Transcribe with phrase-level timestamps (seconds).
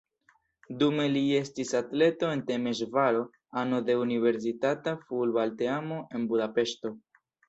[0.77, 3.21] Dume li estis atleto en Temeŝvaro,
[3.63, 6.93] ano de universitata futbalteamo en Budapeŝto.